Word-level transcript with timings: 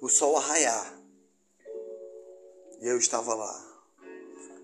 o 0.00 0.08
sol 0.08 0.36
a 0.36 0.40
raiar. 0.40 0.94
E 2.80 2.88
eu 2.88 2.98
estava 2.98 3.34
lá. 3.34 3.66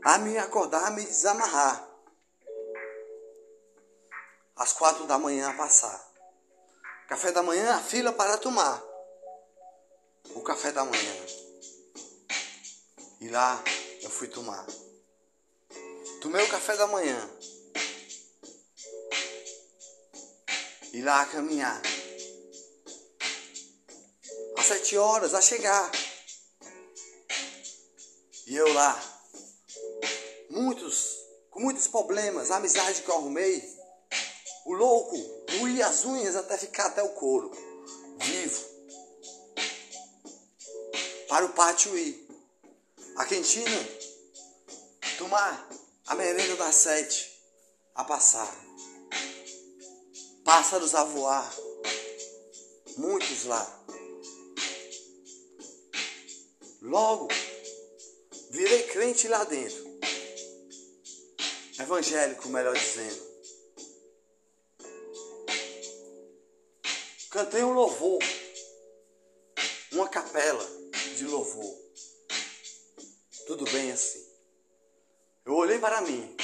A 0.02 0.18
me 0.18 0.38
acordar, 0.38 0.86
a 0.86 0.90
me 0.90 1.04
desamarrar. 1.04 1.86
Às 4.56 4.72
quatro 4.72 5.06
da 5.06 5.18
manhã 5.18 5.50
a 5.50 5.54
passar. 5.54 6.02
Café 7.08 7.30
da 7.30 7.42
manhã, 7.42 7.74
a 7.74 7.80
fila 7.80 8.12
para 8.12 8.38
tomar. 8.38 8.82
O 10.34 10.40
café 10.40 10.72
da 10.72 10.84
manhã. 10.84 11.14
E 13.20 13.28
lá 13.28 13.62
eu 14.02 14.10
fui 14.10 14.28
tomar. 14.28 14.66
Tomei 16.22 16.44
o 16.44 16.50
café 16.50 16.76
da 16.76 16.86
manhã. 16.86 17.30
E 20.92 21.02
lá 21.02 21.20
a 21.20 21.26
caminhar. 21.26 21.95
Sete 24.66 24.98
horas 24.98 25.32
a 25.32 25.40
chegar. 25.40 25.92
E 28.48 28.56
eu 28.56 28.72
lá. 28.72 29.00
Muitos, 30.50 31.14
com 31.52 31.60
muitos 31.60 31.86
problemas, 31.86 32.50
a 32.50 32.56
amizade 32.56 33.02
que 33.02 33.08
eu 33.08 33.14
arrumei. 33.14 33.62
O 34.64 34.72
louco 34.72 35.16
doía 35.52 35.86
as 35.86 36.04
unhas 36.04 36.34
até 36.34 36.58
ficar 36.58 36.86
até 36.86 37.00
o 37.00 37.10
couro. 37.10 37.52
Vivo. 38.18 38.64
Para 41.28 41.44
o 41.44 41.50
pátio 41.50 41.96
ir. 41.96 42.28
A 43.18 43.24
quentina. 43.24 43.88
Tomar 45.16 45.68
a 46.08 46.16
merenda 46.16 46.56
das 46.56 46.74
sete. 46.74 47.40
A 47.94 48.02
passar. 48.02 48.52
Pássaros 50.44 50.92
a 50.96 51.04
voar. 51.04 51.54
Muitos 52.96 53.44
lá. 53.44 53.76
Logo, 56.86 57.26
virei 58.50 58.84
crente 58.84 59.26
lá 59.26 59.42
dentro. 59.42 59.84
Evangélico, 61.80 62.48
melhor 62.48 62.78
dizendo. 62.78 63.26
Cantei 67.28 67.64
um 67.64 67.72
louvor, 67.72 68.22
uma 69.90 70.08
capela 70.08 70.64
de 71.16 71.24
louvor. 71.24 71.76
Tudo 73.48 73.64
bem 73.72 73.90
assim. 73.90 74.24
Eu 75.44 75.54
olhei 75.54 75.80
para 75.80 76.02
mim, 76.02 76.36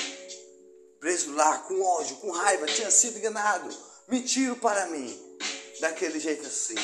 preso 0.99 1.33
lá 1.35 1.59
com 1.59 1.81
ódio, 1.81 2.17
com 2.17 2.33
raiva, 2.33 2.67
tinha 2.67 2.91
sido 2.91 3.17
enganado. 3.17 3.69
Mentiram 4.09 4.59
para 4.59 4.87
mim, 4.87 5.39
daquele 5.79 6.19
jeito 6.19 6.45
assim. 6.45 6.75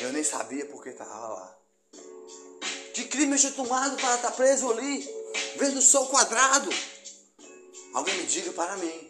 Eu 0.00 0.12
nem 0.12 0.24
sabia 0.24 0.66
porque 0.66 0.88
estava 0.88 1.28
lá. 1.28 1.58
Que 2.98 3.04
crime 3.04 3.38
tomado 3.52 3.96
para 3.96 4.16
estar 4.16 4.32
preso 4.32 4.72
ali, 4.72 5.08
vendo 5.56 5.78
o 5.78 5.82
sol 5.82 6.08
quadrado? 6.08 6.68
Alguém 7.94 8.16
me 8.16 8.24
diga 8.24 8.52
para 8.52 8.76
mim. 8.76 9.08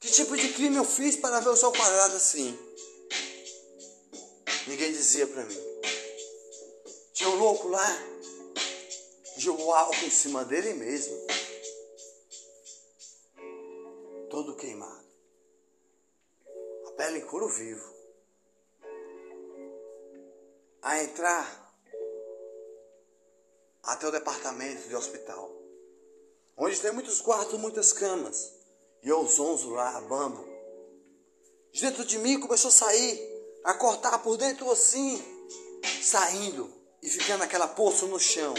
Que 0.00 0.10
tipo 0.10 0.34
de 0.34 0.54
crime 0.54 0.76
eu 0.76 0.84
fiz 0.86 1.16
para 1.16 1.40
ver 1.40 1.50
o 1.50 1.56
sol 1.56 1.70
quadrado 1.70 2.16
assim? 2.16 2.58
Ninguém 4.66 4.90
dizia 4.90 5.26
para 5.26 5.44
mim. 5.44 5.58
Tinha 7.12 7.28
um 7.28 7.36
louco 7.36 7.68
lá, 7.68 7.86
jogou 9.36 9.74
álcool 9.74 10.06
em 10.06 10.10
cima 10.10 10.42
dele 10.42 10.72
mesmo. 10.72 11.14
Todo 14.30 14.56
queimado. 14.56 15.04
A 16.86 16.90
pele 16.92 17.18
em 17.18 17.26
couro 17.26 17.50
vivo. 17.50 17.94
A 20.80 21.02
entrar 21.02 21.65
até 23.86 24.06
o 24.06 24.10
departamento 24.10 24.88
de 24.88 24.96
hospital. 24.96 25.50
Onde 26.56 26.80
tem 26.80 26.92
muitos 26.92 27.20
quartos, 27.20 27.58
muitas 27.58 27.92
camas. 27.92 28.52
E 29.02 29.08
eu 29.08 29.24
zonzo 29.26 29.70
lá, 29.70 30.00
bambo. 30.02 30.44
De 31.72 31.80
dentro 31.80 32.04
de 32.04 32.18
mim 32.18 32.40
começou 32.40 32.68
a 32.68 32.72
sair, 32.72 33.20
a 33.64 33.74
cortar 33.74 34.18
por 34.18 34.36
dentro 34.36 34.70
assim, 34.70 35.22
saindo 36.02 36.72
e 37.02 37.08
ficando 37.08 37.44
aquela 37.44 37.68
poça 37.68 38.06
no 38.06 38.18
chão. 38.18 38.54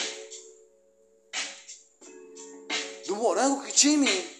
Do 3.07 3.15
morango 3.15 3.63
que 3.63 3.71
tinha 3.73 3.93
em 3.95 3.97
mim. 3.97 4.37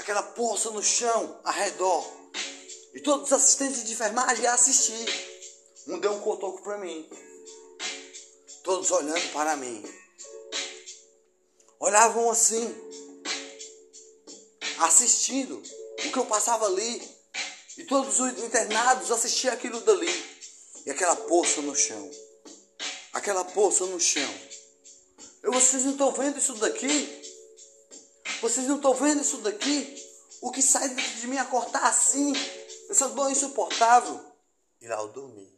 Aquela 0.00 0.22
poça 0.22 0.70
no 0.70 0.82
chão, 0.82 1.40
ao 1.44 1.52
redor. 1.52 2.04
E 2.94 3.00
todos 3.00 3.26
os 3.26 3.32
assistentes 3.32 3.84
de 3.84 3.92
enfermagem 3.92 4.46
a 4.46 4.54
assistir. 4.54 5.06
Um 5.86 5.98
deu 5.98 6.12
um 6.12 6.20
cotoco 6.20 6.62
para 6.62 6.78
mim. 6.78 7.08
Todos 8.66 8.90
olhando 8.90 9.32
para 9.32 9.54
mim. 9.54 9.80
Olhavam 11.78 12.28
assim 12.28 12.74
assistindo 14.80 15.62
o 16.04 16.10
que 16.10 16.16
eu 16.18 16.26
passava 16.26 16.66
ali. 16.66 17.00
E 17.78 17.84
todos 17.84 18.18
os 18.18 18.42
internados 18.42 19.12
assistiam 19.12 19.54
aquilo 19.54 19.80
dali. 19.82 20.12
E 20.84 20.90
aquela 20.90 21.14
poça 21.14 21.62
no 21.62 21.76
chão. 21.76 22.10
Aquela 23.12 23.44
poça 23.44 23.86
no 23.86 24.00
chão. 24.00 24.34
Eu, 25.44 25.52
vocês 25.52 25.84
não 25.84 25.92
estão 25.92 26.10
vendo 26.10 26.36
isso 26.36 26.54
daqui? 26.54 27.22
Vocês 28.40 28.66
não 28.66 28.76
estão 28.76 28.94
vendo 28.94 29.22
isso 29.22 29.36
daqui? 29.36 29.96
O 30.40 30.50
que 30.50 30.60
sai 30.60 30.88
de 30.88 31.26
mim 31.28 31.38
a 31.38 31.44
cortar 31.44 31.86
assim, 31.86 32.32
essa 32.90 33.08
dor 33.10 33.30
insuportável. 33.30 34.20
E 34.80 34.88
lá 34.88 34.96
eu 34.96 35.08
dormi. 35.08 35.55